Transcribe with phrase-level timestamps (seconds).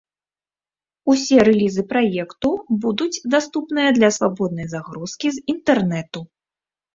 [1.13, 2.49] Усе рэлізы праекту
[2.85, 6.19] будуць даступныя для свабоднай загрузкі з інтэрнэту.